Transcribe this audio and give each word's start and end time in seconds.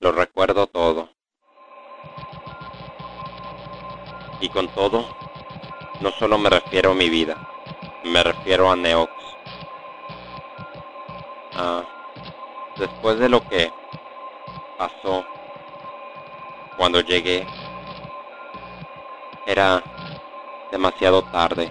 Lo 0.00 0.12
recuerdo 0.12 0.66
todo. 0.66 1.10
Y 4.40 4.48
con 4.48 4.66
todo, 4.68 5.04
no 6.00 6.10
solo 6.12 6.38
me 6.38 6.48
refiero 6.48 6.92
a 6.92 6.94
mi 6.94 7.10
vida, 7.10 7.36
me 8.04 8.22
refiero 8.22 8.70
a 8.70 8.76
Neox. 8.76 9.12
Ah, 11.52 11.82
después 12.78 13.18
de 13.18 13.28
lo 13.28 13.46
que 13.46 13.70
pasó 14.78 15.22
cuando 16.78 17.02
llegué, 17.02 17.46
era 19.44 19.82
demasiado 20.72 21.22
tarde. 21.24 21.70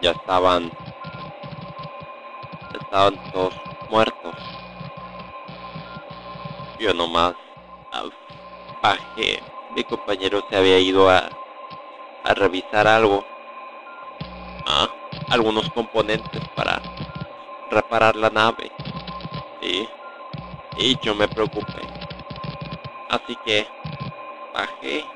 Ya 0.00 0.12
estaban, 0.12 0.70
estaban 2.80 3.32
todos 3.32 3.54
muertos. 3.90 4.34
Yo 6.84 6.92
nomás 6.92 7.32
bajé. 8.82 9.42
Mi 9.74 9.84
compañero 9.84 10.44
se 10.50 10.56
había 10.58 10.78
ido 10.78 11.08
a, 11.08 11.30
a 12.24 12.34
revisar 12.34 12.86
algo. 12.86 13.24
Ah, 14.66 14.88
algunos 15.30 15.70
componentes 15.70 16.42
para 16.54 16.82
reparar 17.70 18.16
la 18.16 18.28
nave. 18.28 18.70
Y, 19.62 19.88
y 20.76 20.98
yo 21.00 21.14
me 21.14 21.26
preocupé. 21.26 21.80
Así 23.08 23.34
que 23.46 23.66
bajé. 24.52 25.06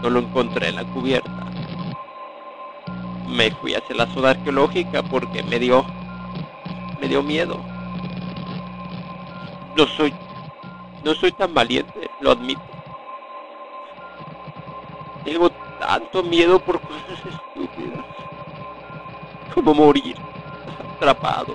No 0.00 0.10
lo 0.10 0.20
encontré 0.20 0.68
en 0.68 0.76
la 0.76 0.84
cubierta. 0.84 1.44
Me 3.26 3.50
fui 3.50 3.74
hacia 3.74 3.96
la 3.96 4.06
zona 4.14 4.30
arqueológica 4.30 5.02
porque 5.02 5.42
me 5.42 5.58
dio 5.58 5.84
me 7.00 7.08
dio 7.08 7.20
miedo. 7.20 7.58
No 9.76 9.86
soy 9.86 10.12
no 11.04 11.14
soy 11.14 11.32
tan 11.32 11.54
valiente, 11.54 12.10
lo 12.20 12.32
admito. 12.32 12.60
Tengo 15.24 15.50
tanto 15.78 16.22
miedo 16.22 16.58
por 16.58 16.80
cosas 16.80 17.18
estúpidas. 17.26 18.04
Como 19.54 19.74
morir 19.74 20.16
atrapado 20.96 21.54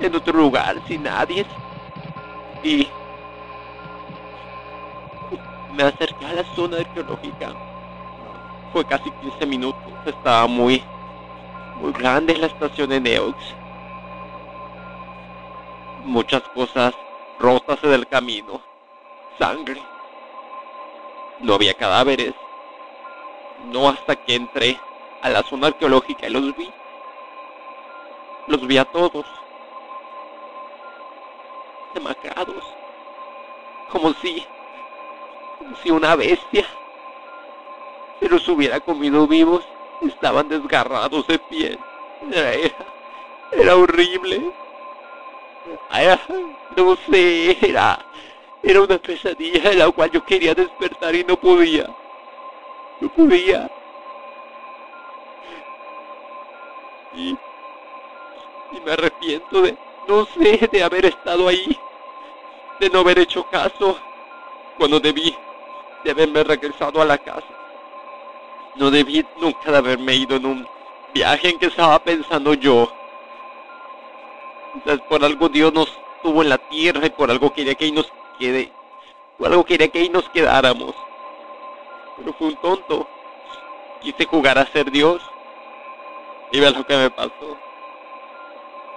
en 0.00 0.14
otro 0.14 0.38
lugar 0.38 0.76
sin 0.86 1.02
nadie. 1.02 1.46
Y 2.62 2.88
me 5.74 5.84
acerqué 5.84 6.26
a 6.26 6.32
la 6.34 6.44
zona 6.54 6.78
arqueológica. 6.78 7.52
Fue 8.72 8.84
casi 8.84 9.10
15 9.10 9.46
minutos. 9.46 9.92
Estaba 10.04 10.46
muy, 10.46 10.82
muy 11.80 11.92
grande 11.92 12.36
la 12.36 12.46
estación 12.46 12.90
de 12.90 13.00
Neox. 13.00 13.36
Muchas 16.04 16.42
cosas 16.54 16.94
rotas 17.38 17.78
en 17.82 17.92
el 17.92 18.06
camino. 18.06 18.60
Sangre. 19.38 19.82
No 21.40 21.54
había 21.54 21.74
cadáveres. 21.74 22.34
No 23.66 23.88
hasta 23.88 24.16
que 24.16 24.34
entré 24.34 24.78
a 25.22 25.28
la 25.28 25.42
zona 25.42 25.68
arqueológica 25.68 26.26
y 26.26 26.30
los 26.30 26.56
vi. 26.56 26.70
Los 28.46 28.66
vi 28.66 28.78
a 28.78 28.84
todos. 28.84 29.26
Demacrados. 31.94 32.64
Como 33.90 34.12
si... 34.14 34.44
Como 35.58 35.76
si 35.76 35.90
una 35.90 36.14
bestia 36.14 36.64
se 38.20 38.28
los 38.28 38.46
hubiera 38.48 38.80
comido 38.80 39.26
vivos. 39.26 39.64
Estaban 40.02 40.48
desgarrados 40.48 41.26
de 41.26 41.38
piel. 41.38 41.78
Era, 42.32 42.52
era 43.52 43.76
horrible. 43.76 44.52
No 46.76 46.96
sé, 46.96 47.56
era, 47.66 47.98
era 48.62 48.80
una 48.80 48.98
pesadilla 48.98 49.70
de 49.70 49.76
la 49.76 49.90
cual 49.90 50.10
yo 50.10 50.24
quería 50.24 50.54
despertar 50.54 51.14
y 51.14 51.24
no 51.24 51.36
podía. 51.36 51.88
No 53.00 53.08
podía. 53.08 53.70
Y, 57.14 57.30
y 57.30 58.80
me 58.84 58.92
arrepiento 58.92 59.62
de, 59.62 59.76
no 60.06 60.26
sé, 60.26 60.68
de 60.70 60.82
haber 60.82 61.06
estado 61.06 61.48
ahí, 61.48 61.78
de 62.80 62.90
no 62.90 63.00
haber 63.00 63.18
hecho 63.20 63.44
caso 63.44 63.98
cuando 64.76 65.00
debí 65.00 65.34
de 66.04 66.10
haberme 66.10 66.44
regresado 66.44 67.00
a 67.02 67.04
la 67.04 67.18
casa. 67.18 67.46
No 68.76 68.90
debí 68.90 69.24
nunca 69.40 69.72
de 69.72 69.78
haberme 69.78 70.14
ido 70.14 70.36
en 70.36 70.46
un 70.46 70.68
viaje 71.12 71.48
en 71.50 71.58
que 71.58 71.66
estaba 71.66 71.98
pensando 71.98 72.54
yo. 72.54 72.92
Por 75.08 75.24
algo 75.24 75.48
Dios 75.48 75.72
nos 75.72 75.88
tuvo 76.22 76.42
en 76.42 76.50
la 76.50 76.58
tierra 76.58 77.06
y 77.06 77.10
por 77.10 77.30
algo 77.30 77.52
quería 77.52 77.74
que 77.74 77.86
ahí 77.86 77.92
nos 77.92 78.12
quede. 78.38 78.72
Por 79.38 79.48
algo 79.48 79.64
quería 79.64 79.88
que 79.88 80.00
ahí 80.00 80.08
nos 80.08 80.28
quedáramos. 80.30 80.94
Pero 82.16 82.32
fue 82.34 82.48
un 82.48 82.56
tonto. 82.56 83.08
Quise 84.00 84.24
jugar 84.26 84.58
a 84.58 84.66
ser 84.66 84.90
Dios. 84.90 85.22
Y 86.52 86.60
ve 86.60 86.70
lo 86.70 86.86
que 86.86 86.96
me 86.96 87.10
pasó. 87.10 87.58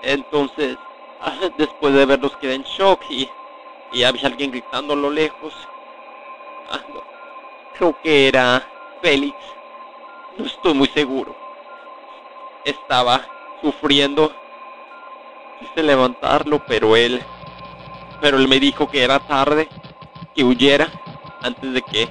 Entonces, 0.04 0.78
después 1.58 1.94
de 1.94 2.06
verlos 2.06 2.36
quedé 2.38 2.56
en 2.56 2.64
shock 2.64 3.02
y, 3.10 3.30
y 3.92 4.04
había 4.04 4.28
alguien 4.28 4.52
gritando 4.52 4.94
a 4.94 4.98
lo 4.98 5.10
lejos. 5.10 5.54
Ah, 6.72 6.80
Creo 7.78 8.00
que 8.02 8.28
era 8.28 8.66
Félix. 9.02 9.36
No 10.38 10.46
estoy 10.46 10.74
muy 10.74 10.88
seguro. 10.88 11.36
Estaba 12.64 13.26
sufriendo. 13.62 14.32
Quise 15.62 15.84
levantarlo, 15.84 16.62
pero 16.68 16.96
él... 16.98 17.22
Pero 18.20 18.38
él 18.38 18.48
me 18.48 18.60
dijo 18.60 18.90
que 18.90 19.04
era 19.04 19.20
tarde, 19.20 19.70
que 20.36 20.44
huyera 20.44 20.90
antes 21.42 21.74
de 21.74 21.82
que 21.82 22.10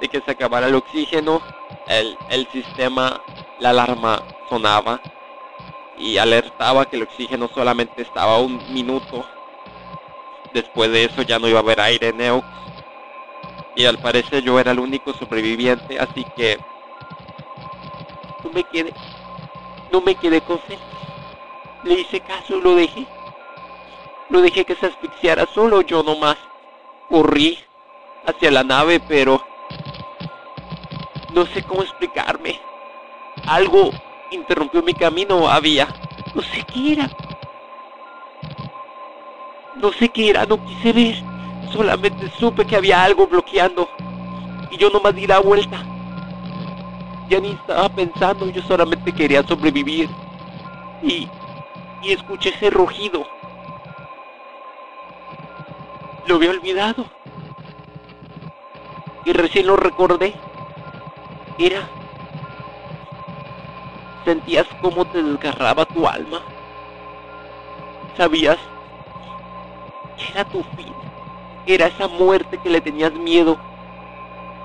de 0.00 0.08
que 0.08 0.20
se 0.20 0.32
acabara 0.32 0.66
el 0.66 0.74
oxígeno, 0.74 1.40
el, 1.86 2.18
el 2.28 2.48
sistema, 2.48 3.22
la 3.60 3.70
alarma 3.70 4.20
sonaba 4.48 5.00
y 5.96 6.18
alertaba 6.18 6.86
que 6.86 6.96
el 6.96 7.04
oxígeno 7.04 7.48
solamente 7.54 8.02
estaba 8.02 8.38
un 8.38 8.60
minuto. 8.74 9.24
Después 10.52 10.90
de 10.90 11.04
eso 11.04 11.22
ya 11.22 11.38
no 11.38 11.46
iba 11.46 11.60
a 11.60 11.62
haber 11.62 11.80
aire 11.80 12.08
en 12.08 12.16
Neox. 12.16 12.46
Y 13.76 13.84
al 13.84 13.98
parecer 13.98 14.42
yo 14.42 14.58
era 14.58 14.72
el 14.72 14.80
único 14.80 15.14
sobreviviente, 15.14 15.98
así 15.98 16.26
que 16.36 16.58
no 18.42 18.50
me 18.50 18.64
quedé, 18.64 18.92
no 19.92 20.00
me 20.00 20.16
quedé 20.16 20.40
con 20.40 20.58
Félix. 20.58 20.91
Le 21.84 22.00
hice 22.00 22.20
caso, 22.20 22.56
lo 22.60 22.74
dejé. 22.74 23.06
Lo 24.28 24.40
dejé 24.40 24.64
que 24.64 24.76
se 24.76 24.86
asfixiara 24.86 25.46
solo, 25.52 25.82
yo 25.82 26.02
nomás 26.02 26.36
corrí 27.08 27.58
hacia 28.26 28.50
la 28.50 28.64
nave, 28.64 29.00
pero 29.00 29.42
no 31.34 31.46
sé 31.46 31.62
cómo 31.62 31.82
explicarme. 31.82 32.60
Algo 33.46 33.90
interrumpió 34.30 34.82
mi 34.82 34.94
camino, 34.94 35.48
había. 35.48 35.88
No 36.34 36.42
sé 36.42 36.64
qué 36.72 36.92
era. 36.92 37.10
No 39.76 39.92
sé 39.92 40.08
qué 40.08 40.30
era, 40.30 40.46
no 40.46 40.64
quise 40.64 40.92
ver. 40.92 41.16
Solamente 41.72 42.30
supe 42.38 42.66
que 42.66 42.76
había 42.76 43.02
algo 43.02 43.26
bloqueando. 43.26 43.88
Y 44.70 44.76
yo 44.76 44.90
nomás 44.90 45.14
di 45.14 45.26
la 45.26 45.40
vuelta. 45.40 45.82
Ya 47.28 47.40
ni 47.40 47.50
estaba 47.50 47.88
pensando, 47.88 48.48
yo 48.50 48.62
solamente 48.62 49.12
quería 49.12 49.42
sobrevivir. 49.42 50.08
Y, 51.02 51.28
y 52.02 52.12
escuché 52.12 52.50
ese 52.50 52.70
rugido. 52.70 53.26
Lo 56.26 56.36
había 56.36 56.50
olvidado. 56.50 57.04
Y 59.24 59.32
recién 59.32 59.66
lo 59.66 59.76
recordé. 59.76 60.34
Era... 61.58 61.88
Sentías 64.24 64.66
cómo 64.80 65.04
te 65.04 65.22
desgarraba 65.22 65.84
tu 65.84 66.06
alma. 66.06 66.40
Sabías 68.16 68.58
que 70.16 70.32
era 70.32 70.44
tu 70.44 70.62
fin. 70.76 70.92
Era 71.66 71.86
esa 71.86 72.08
muerte 72.08 72.58
que 72.58 72.70
le 72.70 72.80
tenías 72.80 73.12
miedo. 73.12 73.58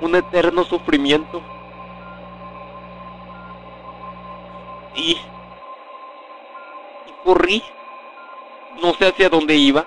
Un 0.01 0.16
eterno 0.16 0.63
sufrimiento. 0.63 1.42
Y... 4.95 5.18
Corrí. 7.28 7.62
No 8.82 8.94
sé 8.94 9.08
hacia 9.08 9.28
dónde 9.28 9.56
iba. 9.56 9.86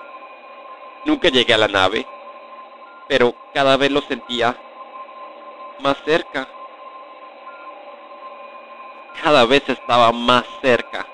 Nunca 1.05 1.29
llegué 1.29 1.55
a 1.55 1.57
la 1.57 1.67
nave. 1.67 2.05
Pero 3.07 3.33
cada 3.51 3.75
vez 3.77 3.89
lo 3.89 4.01
sentía 4.01 4.55
más 5.79 5.97
cerca 6.05 6.47
cada 9.21 9.45
vez 9.45 9.63
estaba 9.67 10.11
más 10.11 10.45
cerca. 10.61 11.05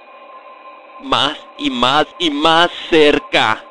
Más 1.01 1.37
y 1.57 1.69
más 1.69 2.07
y 2.17 2.29
más 2.29 2.71
cerca. 2.89 3.63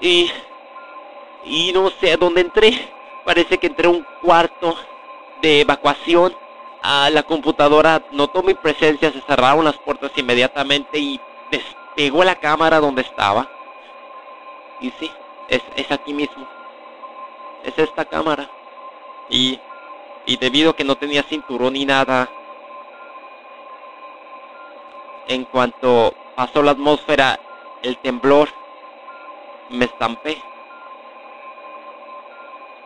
Y... 0.00 0.30
Y 1.44 1.72
no 1.72 1.90
sé 1.90 2.12
a 2.12 2.16
dónde 2.16 2.40
entré. 2.40 2.88
Parece 3.24 3.58
que 3.58 3.66
entré 3.66 3.86
a 3.86 3.90
un 3.90 4.06
cuarto 4.20 4.76
de 5.40 5.60
evacuación. 5.60 6.34
La 6.82 7.22
computadora 7.22 8.02
notó 8.10 8.42
mi 8.42 8.54
presencia, 8.54 9.12
se 9.12 9.20
cerraron 9.20 9.64
las 9.64 9.78
puertas 9.78 10.10
inmediatamente 10.16 10.98
y 10.98 11.20
despegó 11.50 12.24
la 12.24 12.34
cámara 12.34 12.80
donde 12.80 13.02
estaba. 13.02 13.48
Y 14.80 14.90
sí, 14.98 15.10
es, 15.48 15.62
es 15.76 15.90
aquí 15.92 16.12
mismo. 16.12 16.46
Es 17.64 17.78
esta 17.78 18.04
cámara. 18.04 18.50
Y, 19.28 19.60
y 20.26 20.36
debido 20.36 20.70
a 20.70 20.76
que 20.76 20.82
no 20.82 20.96
tenía 20.96 21.22
cinturón 21.22 21.74
ni 21.74 21.84
nada, 21.84 22.28
en 25.28 25.44
cuanto 25.44 26.14
pasó 26.34 26.62
la 26.62 26.72
atmósfera, 26.72 27.38
el 27.82 27.96
temblor, 27.98 28.48
me 29.68 29.84
estampé. 29.84 30.42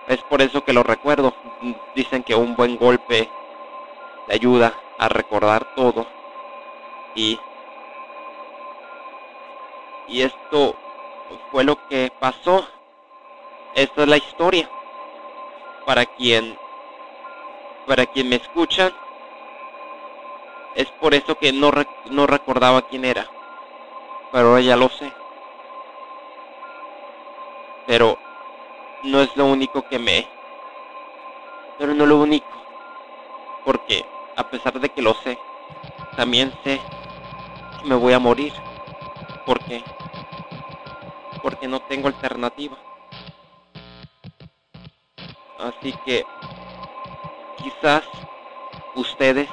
Es 0.07 0.23
por 0.25 0.43
eso 0.43 0.63
que 0.63 0.75
lo 0.75 0.83
recuerdo. 0.83 1.35
Dicen 1.95 2.23
que 2.23 2.35
un 2.35 2.55
buen 2.55 2.77
golpe 2.77 3.31
te 4.26 4.34
ayuda 4.34 4.75
a 4.99 5.08
recordar 5.08 5.75
todo. 5.75 6.06
Y, 7.14 7.38
y 10.08 10.23
esto 10.23 10.76
fue 11.50 11.64
lo 11.64 11.87
que 11.88 12.12
pasó. 12.19 12.67
Esta 13.75 14.02
es 14.02 14.08
la 14.08 14.17
historia. 14.17 14.69
Para 15.84 16.05
quien, 16.05 16.58
para 17.87 18.06
quien 18.06 18.28
me 18.28 18.37
escuchan, 18.37 18.93
es 20.75 20.87
por 21.00 21.14
eso 21.14 21.37
que 21.37 21.52
no, 21.52 21.70
no 22.11 22.26
recordaba 22.26 22.82
quién 22.82 23.05
era. 23.05 23.26
Pero 24.32 24.49
ahora 24.49 24.61
ya 24.61 24.76
lo 24.76 24.88
sé. 24.88 25.12
Pero 27.87 28.19
no 29.05 29.20
es 29.20 29.34
lo 29.37 29.46
único 29.46 29.82
que 29.88 29.99
me... 29.99 30.26
Pero 31.78 31.94
no 31.94 32.05
lo 32.05 32.17
único. 32.17 32.49
Porque 33.64 34.05
a 34.37 34.50
pesar 34.50 34.79
de 34.79 34.88
que 34.91 35.03
lo 35.03 35.15
sé, 35.15 35.38
también 36.17 36.53
sé 36.62 36.81
que 37.81 37.88
me 37.88 37.94
voy 37.94 38.12
a 38.12 38.19
morir. 38.19 38.53
¿Por 39.44 39.59
qué? 39.65 39.83
Porque 41.43 41.67
no 41.67 41.81
tengo 41.81 42.09
alternativa. 42.09 42.77
Así 45.59 45.93
que 46.05 46.25
quizás 47.56 48.03
ustedes, 48.94 49.49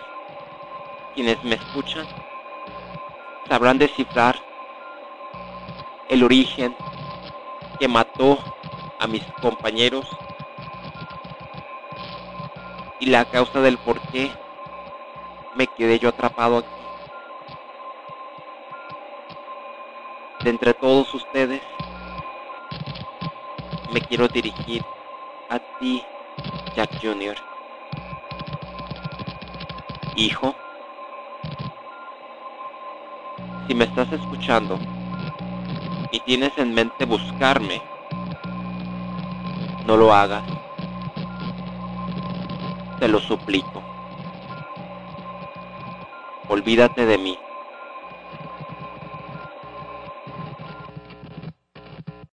quienes 1.15 1.41
me 1.43 1.55
escuchan, 1.55 2.05
sabrán 3.47 3.77
descifrar 3.77 4.35
el 6.09 6.23
origen 6.23 6.75
que 7.79 7.87
mató 7.87 8.37
a 8.99 9.07
mis 9.07 9.23
compañeros 9.41 10.07
y 12.99 13.07
la 13.07 13.25
causa 13.25 13.61
del 13.61 13.77
por 13.77 13.99
qué 14.11 14.31
me 15.55 15.67
quedé 15.67 15.99
yo 15.99 16.09
atrapado 16.09 16.59
aquí. 16.59 16.67
De 20.43 20.49
entre 20.49 20.73
todos 20.73 21.13
ustedes, 21.13 21.61
me 23.93 24.01
quiero 24.01 24.27
dirigir 24.27 24.83
a 25.49 25.59
ti, 25.79 26.03
Jack 26.75 26.99
Jr. 27.01 27.37
Hijo, 30.15 30.53
si 33.67 33.73
me 33.73 33.85
estás 33.85 34.11
escuchando 34.11 34.77
y 36.11 36.19
tienes 36.19 36.57
en 36.57 36.73
mente 36.73 37.05
buscarme, 37.05 37.81
no 39.85 39.97
lo 39.97 40.13
hagas. 40.13 40.43
Te 42.99 43.07
lo 43.07 43.19
suplico. 43.19 43.92
Olvídate 46.53 47.07
de 47.07 47.17
mí. 47.17 47.42